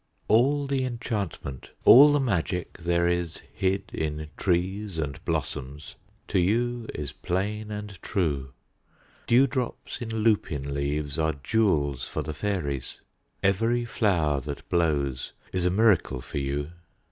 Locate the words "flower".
13.85-14.39